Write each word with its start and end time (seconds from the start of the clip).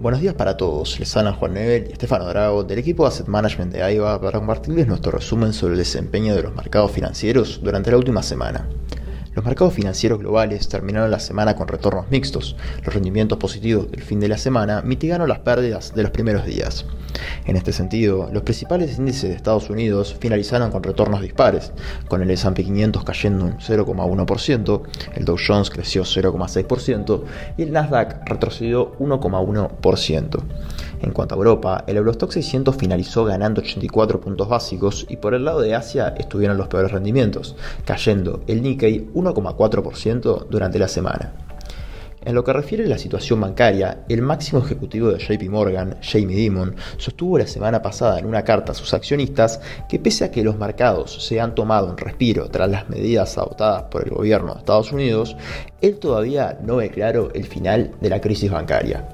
Buenos 0.00 0.22
días 0.22 0.32
para 0.32 0.56
todos, 0.56 0.98
les 0.98 1.14
hablan 1.14 1.34
Juan 1.34 1.52
Nebel 1.52 1.88
y 1.90 1.92
Estefano 1.92 2.24
Drago 2.24 2.64
del 2.64 2.78
equipo 2.78 3.02
de 3.02 3.08
Asset 3.08 3.26
Management 3.26 3.70
de 3.70 3.82
AIBA 3.82 4.18
para 4.18 4.38
compartirles 4.38 4.86
nuestro 4.86 5.12
resumen 5.12 5.52
sobre 5.52 5.74
el 5.74 5.78
desempeño 5.78 6.34
de 6.34 6.42
los 6.42 6.54
mercados 6.54 6.90
financieros 6.90 7.60
durante 7.62 7.90
la 7.90 7.98
última 7.98 8.22
semana. 8.22 8.66
Los 9.32 9.44
mercados 9.44 9.74
financieros 9.74 10.18
globales 10.18 10.68
terminaron 10.68 11.10
la 11.10 11.20
semana 11.20 11.54
con 11.54 11.68
retornos 11.68 12.10
mixtos. 12.10 12.56
Los 12.84 12.92
rendimientos 12.92 13.38
positivos 13.38 13.88
del 13.88 14.02
fin 14.02 14.18
de 14.18 14.26
la 14.26 14.36
semana 14.36 14.82
mitigaron 14.82 15.28
las 15.28 15.38
pérdidas 15.38 15.94
de 15.94 16.02
los 16.02 16.10
primeros 16.10 16.44
días. 16.46 16.84
En 17.46 17.54
este 17.56 17.72
sentido, 17.72 18.28
los 18.32 18.42
principales 18.42 18.98
índices 18.98 19.30
de 19.30 19.36
Estados 19.36 19.70
Unidos 19.70 20.16
finalizaron 20.18 20.72
con 20.72 20.82
retornos 20.82 21.22
dispares, 21.22 21.72
con 22.08 22.22
el 22.22 22.30
S&P 22.30 22.64
500 22.64 23.04
cayendo 23.04 23.44
un 23.44 23.58
0,1%, 23.58 24.82
el 25.14 25.24
Dow 25.24 25.36
Jones 25.46 25.70
creció 25.70 26.02
0,6% 26.02 27.22
y 27.56 27.62
el 27.62 27.72
Nasdaq 27.72 28.28
retrocedió 28.28 28.96
1,1%. 28.98 30.40
En 31.02 31.12
cuanto 31.12 31.34
a 31.34 31.38
Europa, 31.38 31.84
el 31.86 31.96
Eurostock 31.96 32.32
600 32.32 32.76
finalizó 32.76 33.24
ganando 33.24 33.62
84 33.62 34.20
puntos 34.20 34.48
básicos 34.48 35.06
y 35.08 35.16
por 35.16 35.34
el 35.34 35.44
lado 35.44 35.60
de 35.60 35.74
Asia 35.74 36.14
estuvieron 36.18 36.58
los 36.58 36.68
peores 36.68 36.92
rendimientos, 36.92 37.56
cayendo 37.86 38.42
el 38.46 38.62
Nikkei 38.62 39.08
1,4% 39.14 40.46
durante 40.48 40.78
la 40.78 40.88
semana. 40.88 41.32
En 42.22 42.34
lo 42.34 42.44
que 42.44 42.52
refiere 42.52 42.84
a 42.84 42.88
la 42.88 42.98
situación 42.98 43.40
bancaria, 43.40 44.04
el 44.10 44.20
máximo 44.20 44.62
ejecutivo 44.62 45.10
de 45.10 45.18
JP 45.18 45.48
Morgan, 45.48 45.96
Jamie 46.02 46.36
Dimon, 46.36 46.76
sostuvo 46.98 47.38
la 47.38 47.46
semana 47.46 47.80
pasada 47.80 48.18
en 48.18 48.26
una 48.26 48.44
carta 48.44 48.72
a 48.72 48.74
sus 48.74 48.92
accionistas 48.92 49.58
que 49.88 49.98
pese 49.98 50.24
a 50.24 50.30
que 50.30 50.44
los 50.44 50.58
mercados 50.58 51.26
se 51.26 51.40
han 51.40 51.54
tomado 51.54 51.86
un 51.86 51.96
respiro 51.96 52.50
tras 52.50 52.68
las 52.68 52.90
medidas 52.90 53.38
adoptadas 53.38 53.84
por 53.84 54.04
el 54.04 54.10
gobierno 54.10 54.52
de 54.52 54.58
Estados 54.58 54.92
Unidos, 54.92 55.34
él 55.80 55.98
todavía 55.98 56.58
no 56.62 56.76
ve 56.76 56.90
claro 56.90 57.30
el 57.32 57.46
final 57.46 57.92
de 58.02 58.10
la 58.10 58.20
crisis 58.20 58.50
bancaria. 58.50 59.08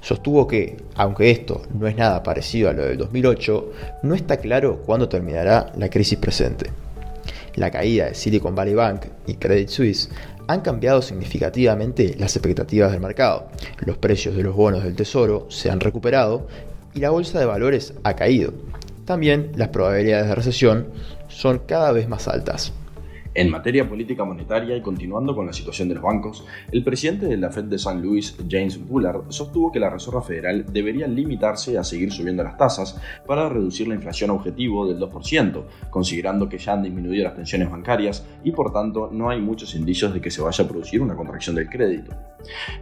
Sostuvo 0.00 0.46
que, 0.46 0.76
aunque 0.94 1.30
esto 1.30 1.62
no 1.78 1.86
es 1.86 1.96
nada 1.96 2.22
parecido 2.22 2.70
a 2.70 2.72
lo 2.72 2.84
del 2.84 2.98
2008, 2.98 3.72
no 4.02 4.14
está 4.14 4.38
claro 4.38 4.82
cuándo 4.84 5.08
terminará 5.08 5.72
la 5.76 5.90
crisis 5.90 6.18
presente. 6.18 6.70
La 7.54 7.70
caída 7.70 8.06
de 8.06 8.14
Silicon 8.14 8.54
Valley 8.54 8.74
Bank 8.74 9.06
y 9.26 9.34
Credit 9.34 9.68
Suisse 9.68 10.08
han 10.48 10.60
cambiado 10.62 11.02
significativamente 11.02 12.16
las 12.18 12.34
expectativas 12.36 12.92
del 12.92 13.00
mercado. 13.00 13.48
Los 13.80 13.98
precios 13.98 14.36
de 14.36 14.42
los 14.42 14.56
bonos 14.56 14.84
del 14.84 14.96
tesoro 14.96 15.46
se 15.50 15.70
han 15.70 15.80
recuperado 15.80 16.46
y 16.94 17.00
la 17.00 17.10
bolsa 17.10 17.38
de 17.38 17.46
valores 17.46 17.94
ha 18.04 18.14
caído. 18.14 18.52
También 19.04 19.52
las 19.56 19.68
probabilidades 19.68 20.28
de 20.28 20.34
recesión 20.34 20.88
son 21.28 21.60
cada 21.66 21.92
vez 21.92 22.08
más 22.08 22.28
altas. 22.28 22.72
En 23.34 23.48
materia 23.48 23.88
política 23.88 24.24
monetaria 24.24 24.76
y 24.76 24.82
continuando 24.82 25.34
con 25.34 25.46
la 25.46 25.54
situación 25.54 25.88
de 25.88 25.94
los 25.94 26.04
bancos, 26.04 26.44
el 26.70 26.84
presidente 26.84 27.24
de 27.24 27.38
la 27.38 27.50
Fed 27.50 27.64
de 27.64 27.78
San 27.78 28.02
Luis, 28.02 28.36
James 28.46 28.78
Bullard, 28.86 29.22
sostuvo 29.30 29.72
que 29.72 29.80
la 29.80 29.88
Reserva 29.88 30.20
Federal 30.20 30.66
debería 30.70 31.06
limitarse 31.06 31.78
a 31.78 31.84
seguir 31.84 32.12
subiendo 32.12 32.44
las 32.44 32.58
tasas 32.58 33.00
para 33.26 33.48
reducir 33.48 33.88
la 33.88 33.94
inflación 33.94 34.28
objetivo 34.28 34.86
del 34.86 34.98
2%, 34.98 35.64
considerando 35.88 36.46
que 36.46 36.58
ya 36.58 36.74
han 36.74 36.82
disminuido 36.82 37.24
las 37.24 37.34
tensiones 37.34 37.70
bancarias 37.70 38.26
y 38.44 38.52
por 38.52 38.70
tanto 38.70 39.08
no 39.10 39.30
hay 39.30 39.40
muchos 39.40 39.74
indicios 39.74 40.12
de 40.12 40.20
que 40.20 40.30
se 40.30 40.42
vaya 40.42 40.64
a 40.64 40.68
producir 40.68 41.00
una 41.00 41.16
contracción 41.16 41.56
del 41.56 41.70
crédito. 41.70 42.12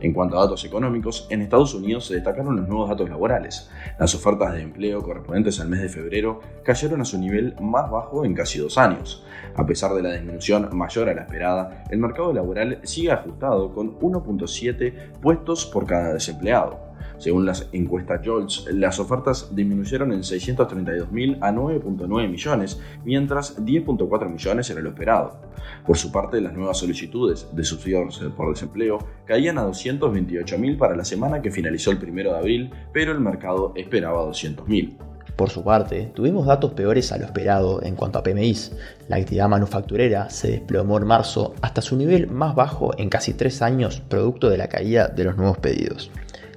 En 0.00 0.12
cuanto 0.12 0.38
a 0.38 0.42
datos 0.42 0.64
económicos, 0.64 1.26
en 1.30 1.42
Estados 1.42 1.74
Unidos 1.74 2.06
se 2.06 2.14
destacaron 2.14 2.56
los 2.56 2.68
nuevos 2.68 2.88
datos 2.88 3.08
laborales. 3.08 3.70
Las 3.98 4.14
ofertas 4.14 4.52
de 4.52 4.62
empleo 4.62 5.02
correspondientes 5.02 5.60
al 5.60 5.68
mes 5.68 5.80
de 5.80 5.88
febrero 5.88 6.40
cayeron 6.64 7.00
a 7.00 7.04
su 7.04 7.18
nivel 7.18 7.54
más 7.60 7.90
bajo 7.90 8.24
en 8.24 8.34
casi 8.34 8.58
dos 8.58 8.78
años. 8.78 9.24
A 9.54 9.66
pesar 9.66 9.92
de 9.94 10.02
la 10.02 10.12
disminución 10.12 10.68
mayor 10.72 11.08
a 11.08 11.14
la 11.14 11.22
esperada, 11.22 11.84
el 11.90 11.98
mercado 11.98 12.32
laboral 12.32 12.80
sigue 12.82 13.10
ajustado 13.10 13.72
con 13.72 13.98
1.7 13.98 15.20
puestos 15.20 15.66
por 15.66 15.86
cada 15.86 16.14
desempleado. 16.14 16.89
Según 17.18 17.46
las 17.46 17.68
encuestas 17.72 18.20
JOLTS, 18.24 18.68
las 18.72 18.98
ofertas 18.98 19.54
disminuyeron 19.54 20.12
en 20.12 20.20
632.000 20.20 21.38
a 21.40 21.52
9.9 21.52 22.28
millones, 22.28 22.80
mientras 23.04 23.58
10.4 23.58 24.28
millones 24.28 24.70
era 24.70 24.80
lo 24.80 24.90
esperado. 24.90 25.40
Por 25.86 25.96
su 25.96 26.10
parte, 26.10 26.40
las 26.40 26.54
nuevas 26.54 26.78
solicitudes 26.78 27.48
de 27.52 27.64
subsidios 27.64 28.18
por 28.36 28.50
desempleo 28.50 28.98
caían 29.26 29.58
a 29.58 29.66
228.000 29.66 30.78
para 30.78 30.96
la 30.96 31.04
semana 31.04 31.42
que 31.42 31.50
finalizó 31.50 31.90
el 31.90 31.98
1 31.98 32.30
de 32.30 32.38
abril, 32.38 32.70
pero 32.92 33.12
el 33.12 33.20
mercado 33.20 33.72
esperaba 33.76 34.24
200.000. 34.24 34.96
Por 35.40 35.48
su 35.48 35.64
parte, 35.64 36.12
tuvimos 36.14 36.46
datos 36.46 36.72
peores 36.72 37.12
a 37.12 37.16
lo 37.16 37.24
esperado 37.24 37.82
en 37.82 37.96
cuanto 37.96 38.18
a 38.18 38.22
PMIs. 38.22 38.72
La 39.08 39.16
actividad 39.16 39.48
manufacturera 39.48 40.28
se 40.28 40.50
desplomó 40.50 40.98
en 40.98 41.06
marzo 41.06 41.54
hasta 41.62 41.80
su 41.80 41.96
nivel 41.96 42.26
más 42.26 42.54
bajo 42.54 42.90
en 42.98 43.08
casi 43.08 43.32
tres 43.32 43.62
años 43.62 44.02
producto 44.06 44.50
de 44.50 44.58
la 44.58 44.68
caída 44.68 45.08
de 45.08 45.24
los 45.24 45.38
nuevos 45.38 45.56
pedidos. 45.56 46.10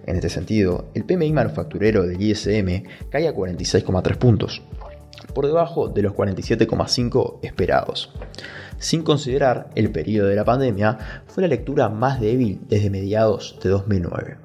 En 0.06 0.16
este 0.16 0.30
sentido, 0.30 0.90
el 0.94 1.06
PMI 1.06 1.32
manufacturero 1.32 2.06
del 2.06 2.22
ISM 2.22 2.84
cae 3.10 3.28
a 3.28 3.34
46,3 3.34 4.18
puntos, 4.18 4.62
por 5.34 5.48
debajo 5.48 5.88
de 5.88 6.02
los 6.02 6.14
47,5 6.14 7.40
esperados. 7.42 8.12
Sin 8.80 9.04
considerar 9.04 9.70
el 9.76 9.92
periodo 9.92 10.28
de 10.28 10.36
la 10.36 10.46
pandemia, 10.46 11.24
fue 11.28 11.42
la 11.44 11.48
lectura 11.48 11.90
más 11.90 12.20
débil 12.20 12.60
desde 12.68 12.90
mediados 12.90 13.58
de 13.64 13.70
2009. 13.70 14.38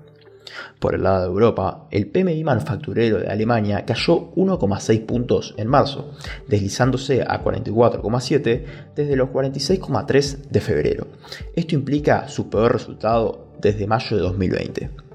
Por 0.78 0.94
el 0.94 1.02
lado 1.02 1.22
de 1.22 1.28
Europa, 1.28 1.88
el 1.90 2.06
PMI 2.08 2.44
manufacturero 2.44 3.18
de 3.18 3.28
Alemania 3.28 3.84
cayó 3.84 4.32
1,6 4.34 5.06
puntos 5.06 5.54
en 5.56 5.68
marzo, 5.68 6.12
deslizándose 6.46 7.22
a 7.22 7.42
44,7 7.42 8.64
desde 8.94 9.16
los 9.16 9.28
46,3 9.30 10.48
de 10.48 10.60
febrero. 10.60 11.06
Esto 11.54 11.74
implica 11.74 12.28
su 12.28 12.48
peor 12.48 12.72
resultado 12.72 13.48
desde 13.60 13.86
mayo 13.86 14.16
de 14.16 14.22
2020. 14.22 15.07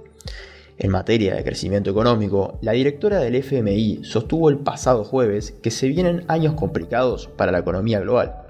En 0.78 0.91
materia 0.91 1.35
de 1.35 1.44
crecimiento 1.44 1.91
económico, 1.91 2.57
la 2.61 2.72
directora 2.72 3.19
del 3.19 3.35
FMI 3.35 4.03
sostuvo 4.03 4.50
el 4.50 4.57
pasado 4.57 5.03
jueves 5.03 5.53
que 5.61 5.72
se 5.72 5.88
vienen 5.88 6.25
años 6.28 6.53
complicados 6.53 7.28
para 7.38 7.51
la 7.51 7.59
economía 7.59 8.00
global 8.00 8.44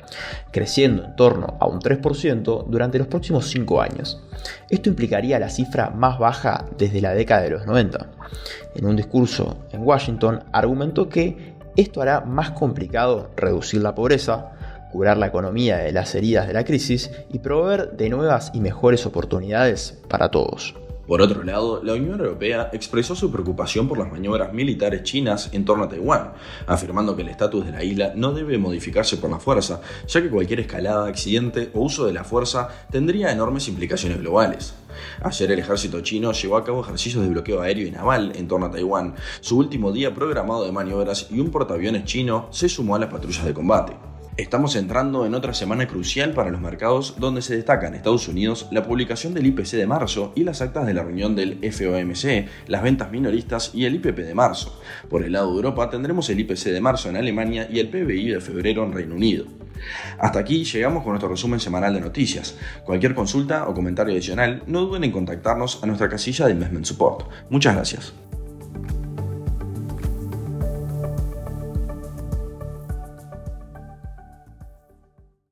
creciendo 0.52 1.04
en 1.04 1.16
torno 1.16 1.58
a 1.60 1.68
un 1.68 1.80
3% 1.80 2.66
durante 2.68 2.98
los 2.98 3.08
próximos 3.08 3.48
5 3.48 3.82
años. 3.82 4.22
Esto 4.70 4.90
implicaría 4.90 5.40
la 5.40 5.50
cifra 5.50 5.90
más 5.90 6.20
baja 6.20 6.66
desde 6.78 7.02
la 7.02 7.14
década 7.14 7.42
de 7.42 7.52
los 7.52 7.66
90. 7.66 8.08
En 8.76 8.86
un 8.86 8.96
discurso 8.96 9.58
en 9.72 9.84
Washington 9.84 10.44
argumentó 10.52 11.10
que 11.10 11.54
esto 11.76 12.02
hará 12.02 12.22
más 12.22 12.52
complicado 12.52 13.32
reducir 13.36 13.82
la 13.82 13.96
pobreza, 13.96 14.52
curar 14.92 15.18
la 15.18 15.28
economía 15.28 15.78
de 15.78 15.92
las 15.92 16.14
heridas 16.14 16.48
de 16.48 16.54
la 16.54 16.66
crisis 16.66 17.10
y 17.32 17.40
proveer 17.40 17.94
de 17.94 18.10
nuevas 18.10 18.52
y 18.54 18.60
mejores 18.60 19.06
oportunidades 19.06 20.00
para 20.08 20.30
todos. 20.30 20.76
Por 21.08 21.22
otro 21.22 21.44
lado, 21.44 21.82
la 21.84 21.94
Unión 21.94 22.22
Europea 22.22 22.70
expresó 22.72 23.14
su 23.14 23.30
preocupación 23.30 23.90
por 23.90 23.98
las 23.98 24.10
maniobras 24.10 24.54
militares 24.54 25.04
chinas 25.04 25.50
en 25.52 25.66
torno 25.66 25.84
a 25.84 25.90
Taiwán, 25.90 26.32
afirmando 26.66 27.14
que 27.18 27.24
el 27.24 27.28
estatus 27.28 27.66
de 27.66 27.74
la 27.74 27.84
isla 27.84 28.14
no 28.16 28.32
debe 28.32 28.58
modificarse 28.58 29.18
por 29.18 29.30
la 29.30 29.40
fuerza, 29.40 29.82
ya 30.08 30.22
que 30.22 30.30
cualquier 30.30 30.62
escalada, 30.62 31.08
accidente 31.08 31.72
o 31.74 31.82
uso 31.82 32.06
de 32.06 32.14
la 32.14 32.24
fuerza 32.24 32.70
tendría 32.90 33.34
enormes 33.34 33.68
implicaciones 33.68 34.20
globales. 34.20 34.76
Ayer 35.22 35.52
el 35.52 35.60
ejército 35.60 36.00
chino 36.00 36.32
llevó 36.32 36.56
a 36.56 36.64
cabo 36.64 36.82
ejercicios 36.82 37.22
de 37.22 37.30
bloqueo 37.30 37.62
aéreo 37.62 37.86
y 37.86 37.92
naval 37.92 38.32
en 38.36 38.48
torno 38.48 38.68
a 38.68 38.72
Taiwán, 38.72 39.16
su 39.42 39.58
último 39.58 39.92
día 39.92 40.14
programado 40.14 40.64
de 40.66 40.72
maniobras 40.72 41.28
y 41.30 41.42
un 41.42 41.52
portaaviones 41.52 42.06
chino 42.06 42.48
se 42.52 42.70
sumó 42.70 42.96
a 42.96 43.00
las 43.00 43.10
patrullas 43.10 43.44
de 43.44 43.54
combate. 43.54 44.13
Estamos 44.36 44.76
entrando 44.76 45.28
en 45.28 45.36
otra 45.36 45.54
semana 45.54 45.88
crucial 45.88 46.32
para 46.32 46.50
los 46.50 46.60
mercados 46.60 47.18
donde 47.20 47.44
se 47.44 47.56
destaca 47.56 47.88
en 47.88 47.94
Estados 47.94 48.28
Unidos 48.28 48.68
la 48.72 48.82
publicación 48.82 49.36
del 49.36 49.46
IPC 49.46 49.74
de 49.74 49.86
marzo 49.86 50.34
y 50.36 50.44
las 50.44 50.60
actas 50.60 50.88
de 50.88 50.96
la 50.96 51.04
reunión 51.04 51.36
del 51.36 51.60
FOMC, 51.72 52.48
las 52.68 52.82
ventas 52.82 53.12
minoristas 53.12 53.70
y 53.76 53.86
el 53.86 53.94
IPP 53.94 54.18
de 54.18 54.34
marzo. 54.34 54.82
Por 55.08 55.24
el 55.24 55.34
lado 55.34 55.52
de 55.52 55.58
Europa 55.58 55.88
tendremos 55.92 56.28
el 56.32 56.40
IPC 56.40 56.64
de 56.72 56.82
marzo 56.82 57.10
en 57.10 57.18
Alemania 57.18 57.68
y 57.72 57.78
el 57.78 57.90
PBI 57.90 58.30
de 58.30 58.42
febrero 58.42 58.84
en 58.84 58.94
Reino 58.94 59.14
Unido. 59.14 59.46
Hasta 60.18 60.40
aquí 60.40 60.64
llegamos 60.64 61.04
con 61.04 61.12
nuestro 61.12 61.30
resumen 61.30 61.60
semanal 61.60 61.94
de 61.94 62.02
noticias. 62.02 62.58
Cualquier 62.86 63.14
consulta 63.14 63.68
o 63.68 63.76
comentario 63.76 64.14
adicional 64.14 64.64
no 64.66 64.82
duden 64.82 65.04
en 65.04 65.12
contactarnos 65.12 65.84
a 65.84 65.86
nuestra 65.86 66.10
casilla 66.10 66.48
de 66.48 66.54
Investment 66.54 66.86
Support. 66.86 67.30
Muchas 67.52 67.76
gracias. 67.76 68.14